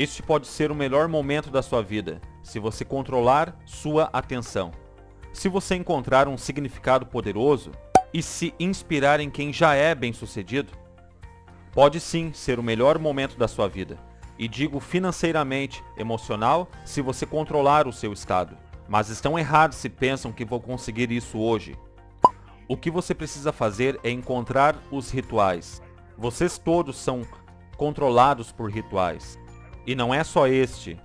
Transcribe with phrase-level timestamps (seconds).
[0.00, 4.72] Este pode ser o melhor momento da sua vida, se você controlar sua atenção.
[5.30, 7.70] Se você encontrar um significado poderoso
[8.10, 10.72] e se inspirar em quem já é bem-sucedido,
[11.74, 13.98] pode sim ser o melhor momento da sua vida.
[14.38, 18.56] E digo financeiramente, emocional, se você controlar o seu estado.
[18.88, 21.76] Mas estão errados se pensam que vou conseguir isso hoje.
[22.66, 25.82] O que você precisa fazer é encontrar os rituais.
[26.16, 27.20] Vocês todos são
[27.76, 29.38] controlados por rituais.
[29.86, 30.98] E não é só este.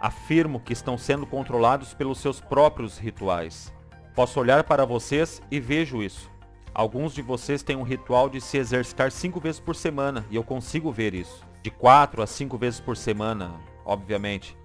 [0.00, 3.72] Afirmo que estão sendo controlados pelos seus próprios rituais.
[4.14, 6.30] Posso olhar para vocês e vejo isso.
[6.74, 10.44] Alguns de vocês têm um ritual de se exercitar cinco vezes por semana e eu
[10.44, 11.44] consigo ver isso.
[11.62, 14.56] De quatro a cinco vezes por semana, obviamente.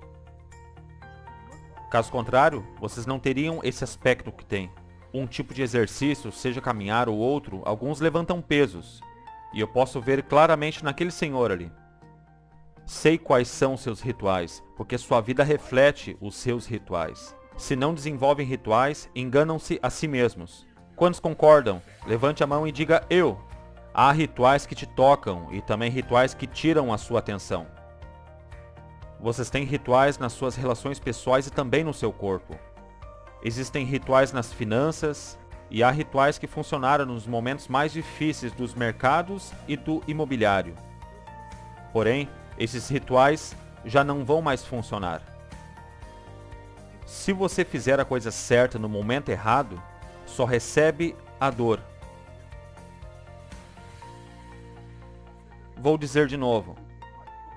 [1.89, 4.71] Caso contrário, vocês não teriam esse aspecto que tem.
[5.11, 9.01] Um tipo de exercício, seja caminhar ou outro, alguns levantam pesos.
[9.53, 11.71] E eu posso ver claramente naquele senhor ali.
[12.89, 17.35] Sei quais são seus rituais, porque sua vida reflete os seus rituais.
[17.55, 20.65] Se não desenvolvem rituais, enganam-se a si mesmos.
[20.95, 21.83] Quantos concordam?
[22.07, 23.39] Levante a mão e diga eu.
[23.93, 27.67] Há rituais que te tocam e também rituais que tiram a sua atenção.
[29.19, 32.57] Vocês têm rituais nas suas relações pessoais e também no seu corpo.
[33.43, 35.37] Existem rituais nas finanças
[35.69, 40.73] e há rituais que funcionaram nos momentos mais difíceis dos mercados e do imobiliário.
[41.93, 42.27] Porém,
[42.59, 45.21] esses rituais já não vão mais funcionar.
[47.05, 49.81] Se você fizer a coisa certa no momento errado,
[50.25, 51.79] só recebe a dor.
[55.75, 56.75] Vou dizer de novo.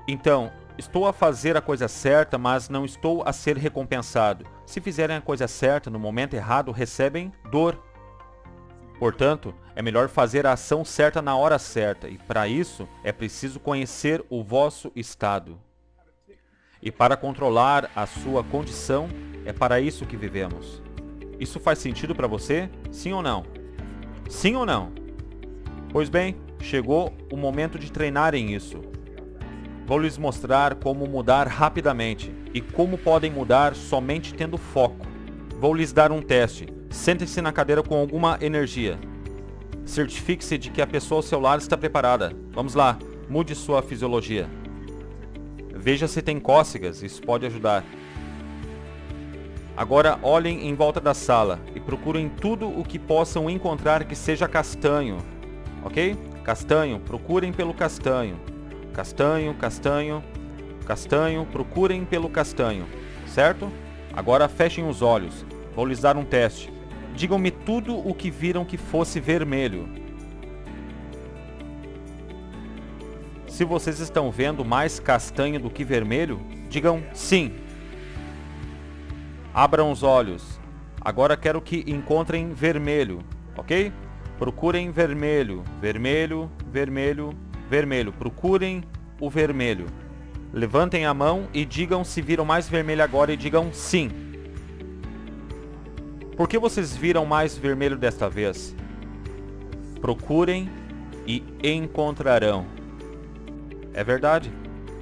[0.07, 4.47] Então, Estou a fazer a coisa certa, mas não estou a ser recompensado.
[4.65, 7.79] Se fizerem a coisa certa no momento errado, recebem dor.
[8.99, 13.59] Portanto, é melhor fazer a ação certa na hora certa, e para isso é preciso
[13.59, 15.59] conhecer o vosso estado.
[16.83, 19.09] E para controlar a sua condição,
[19.45, 20.83] é para isso que vivemos.
[21.39, 22.69] Isso faz sentido para você?
[22.91, 23.45] Sim ou não?
[24.29, 24.93] Sim ou não?
[25.91, 28.81] Pois bem, chegou o momento de treinarem isso.
[29.87, 35.07] Vou lhes mostrar como mudar rapidamente e como podem mudar somente tendo foco.
[35.59, 36.67] Vou lhes dar um teste.
[36.91, 38.99] Sente-se na cadeira com alguma energia.
[39.93, 42.35] Certifique-se de que a pessoa ao seu lado está preparada.
[42.53, 42.99] Vamos lá,
[43.29, 44.49] mude sua fisiologia.
[45.69, 47.85] Veja se tem cócegas, isso pode ajudar.
[49.77, 54.49] Agora olhem em volta da sala e procurem tudo o que possam encontrar que seja
[54.49, 55.19] castanho.
[55.85, 56.17] Ok?
[56.43, 58.41] Castanho, procurem pelo castanho.
[58.95, 60.25] Castanho, castanho,
[60.87, 62.87] castanho, procurem pelo castanho,
[63.27, 63.71] certo?
[64.15, 65.45] Agora fechem os olhos.
[65.77, 66.73] Vou lhes dar um teste.
[67.15, 69.89] Digam-me tudo o que viram que fosse vermelho.
[73.47, 76.41] Se vocês estão vendo mais castanho do que vermelho,
[76.71, 77.53] digam sim.
[79.53, 80.59] Abram os olhos.
[81.01, 83.21] Agora quero que encontrem vermelho,
[83.57, 83.93] ok?
[84.39, 87.35] Procurem vermelho, vermelho, vermelho,
[87.69, 88.13] vermelho.
[88.13, 88.83] Procurem
[89.21, 89.87] o vermelho.
[90.53, 94.11] Levantem a mão e digam se viram mais vermelho agora e digam sim.
[96.37, 98.75] Por que vocês viram mais vermelho desta vez?
[100.01, 100.71] Procurem
[101.27, 102.65] e encontrarão.
[103.93, 104.51] É verdade.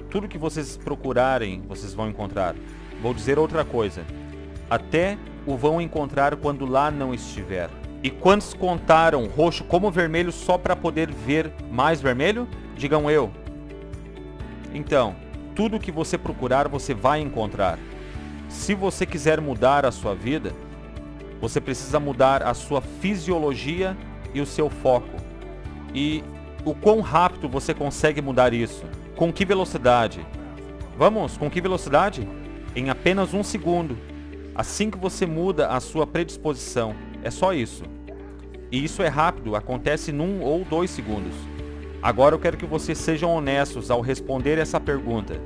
[0.09, 2.53] Tudo que vocês procurarem, vocês vão encontrar.
[3.01, 4.03] Vou dizer outra coisa.
[4.69, 7.69] Até o vão encontrar quando lá não estiver.
[8.03, 12.45] E quantos contaram roxo como vermelho só para poder ver mais vermelho?
[12.75, 13.31] Digam eu.
[14.73, 15.15] Então,
[15.55, 17.79] tudo que você procurar você vai encontrar.
[18.49, 20.51] Se você quiser mudar a sua vida,
[21.41, 23.97] você precisa mudar a sua fisiologia
[24.33, 25.09] e o seu foco.
[25.93, 26.23] E
[26.63, 28.85] o quão rápido você consegue mudar isso?
[29.15, 30.25] Com que velocidade?
[30.97, 32.27] Vamos, com que velocidade?
[32.75, 33.97] Em apenas um segundo.
[34.53, 36.95] Assim que você muda a sua predisposição.
[37.23, 37.83] É só isso.
[38.71, 41.33] E isso é rápido, acontece num ou dois segundos.
[42.01, 45.41] Agora eu quero que vocês sejam honestos ao responder essa pergunta.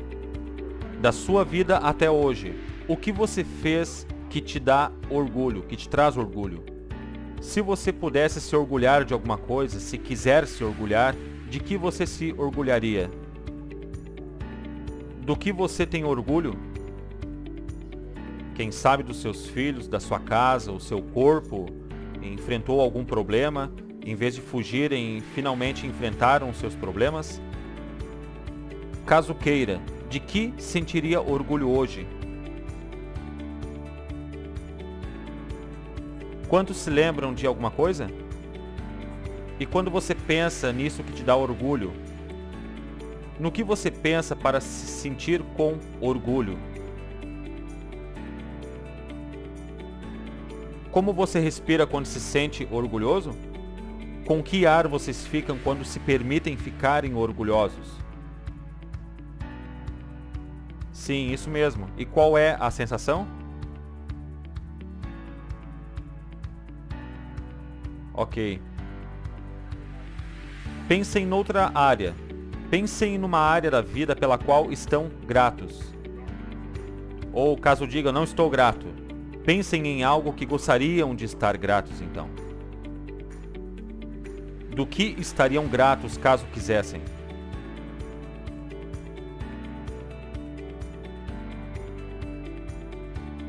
[1.01, 2.55] Da sua vida até hoje,
[2.87, 4.05] o que você fez
[4.35, 6.61] que te dá orgulho, que te traz orgulho?
[7.39, 11.15] Se você pudesse se orgulhar de alguma coisa, se quiser se orgulhar,
[11.49, 13.09] de que você se orgulharia?
[15.21, 16.53] Do que você tem orgulho?
[18.55, 21.67] Quem sabe dos seus filhos, da sua casa, o seu corpo,
[22.21, 23.71] enfrentou algum problema,
[24.05, 27.41] em vez de fugirem, finalmente enfrentaram seus problemas?
[29.05, 29.79] Caso queira,
[30.09, 32.05] de que sentiria orgulho hoje?
[36.55, 38.09] Quantos se lembram de alguma coisa?
[39.59, 41.91] E quando você pensa nisso que te dá orgulho,
[43.37, 46.57] No que você pensa para se sentir com orgulho?
[50.91, 53.31] Como você respira quando se sente orgulhoso?
[54.25, 57.97] Com que ar vocês ficam quando se permitem ficarem orgulhosos?
[60.93, 61.89] Sim, isso mesmo.
[61.97, 63.27] E qual é a sensação?
[68.17, 68.61] Ok.
[70.87, 72.15] Pensem noutra área.
[72.69, 75.93] Pensem numa área da vida pela qual estão gratos.
[77.33, 78.85] Ou caso diga, não estou grato.
[79.43, 82.29] Pensem em algo que gostariam de estar gratos então.
[84.73, 87.01] Do que estariam gratos caso quisessem?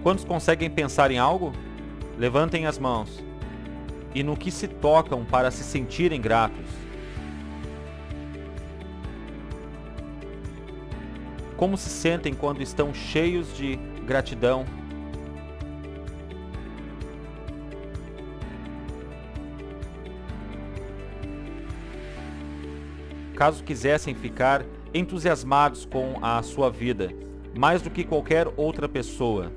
[0.02, 1.52] Quantos conseguem pensar em algo?
[2.18, 3.25] Levantem as mãos.
[4.16, 6.64] E no que se tocam para se sentirem gratos?
[11.54, 13.76] Como se sentem quando estão cheios de
[14.06, 14.64] gratidão
[23.36, 24.64] caso quisessem ficar
[24.94, 27.10] entusiasmados com a sua vida,
[27.54, 29.52] mais do que qualquer outra pessoa,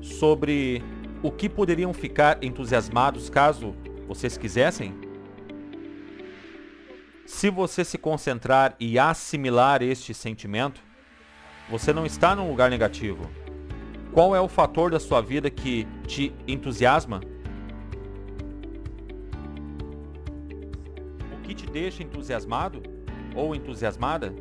[0.00, 0.80] sobre
[1.22, 3.74] o que poderiam ficar entusiasmados caso
[4.08, 4.94] vocês quisessem?
[7.24, 10.82] Se você se concentrar e assimilar este sentimento,
[11.70, 13.30] você não está num lugar negativo.
[14.12, 17.20] Qual é o fator da sua vida que te entusiasma?
[21.42, 22.82] que te deixa entusiasmado
[23.34, 24.34] ou entusiasmada?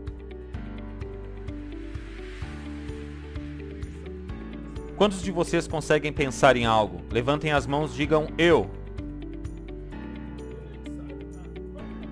[5.01, 7.01] Quantos de vocês conseguem pensar em algo?
[7.09, 8.69] Levantem as mãos, digam eu.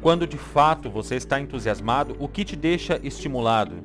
[0.01, 3.75] Quando de fato você está entusiasmado, o que te deixa estimulado?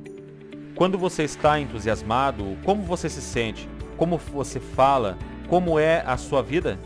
[0.73, 3.69] Quando você está entusiasmado, como você se sente?
[3.95, 5.19] Como você fala?
[5.47, 6.79] Como é a sua vida?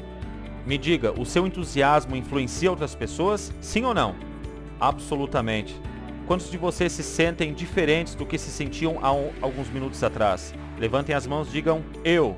[0.65, 3.53] Me diga, o seu entusiasmo influencia outras pessoas?
[3.61, 4.13] Sim ou não?
[4.77, 5.73] Absolutamente.
[6.29, 10.53] Quantos de vocês se sentem diferentes do que se sentiam há um, alguns minutos atrás?
[10.77, 12.37] Levantem as mãos, digam eu.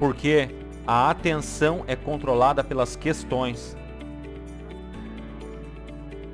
[0.00, 0.48] Porque
[0.84, 3.76] a atenção é controlada pelas questões.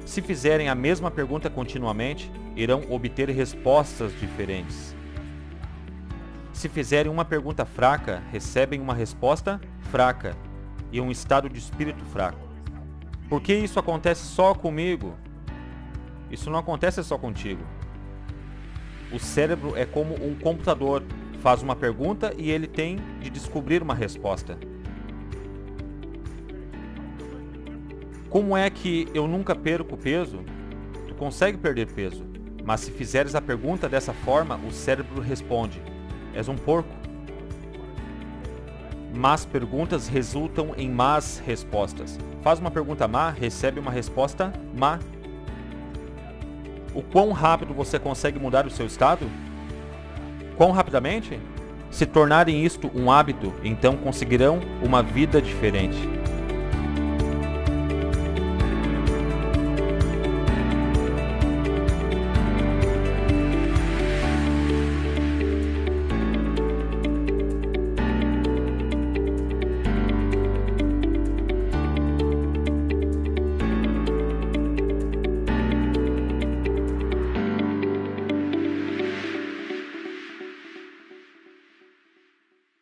[0.07, 4.97] Se fizerem a mesma pergunta continuamente, irão obter respostas diferentes.
[6.55, 9.61] Se fizerem uma pergunta fraca, recebem uma resposta
[9.91, 10.35] fraca
[10.91, 12.49] e um estado de espírito fraco.
[13.29, 15.15] Por que isso acontece só comigo?
[16.33, 17.63] Isso não acontece só contigo.
[19.13, 21.03] O cérebro é como um computador.
[21.43, 24.57] Faz uma pergunta e ele tem de descobrir uma resposta.
[28.31, 30.41] Como é que eu nunca perco peso?
[31.07, 32.25] Tu consegue perder peso,
[32.65, 35.83] mas se fizeres a pergunta dessa forma, o cérebro responde:
[36.35, 36.89] És um porco.
[39.15, 42.19] Más perguntas resultam em más respostas.
[42.41, 44.99] Faz uma pergunta má, recebe uma resposta má.
[46.95, 49.27] O quão rápido você consegue mudar o seu estado?
[50.57, 51.39] Quão rapidamente?
[51.91, 55.99] Se tornarem isto um hábito, então conseguirão uma vida diferente.